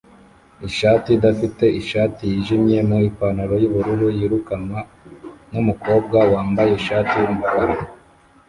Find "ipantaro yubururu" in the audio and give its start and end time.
3.09-4.07